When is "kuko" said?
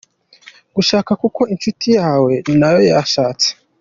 1.21-1.41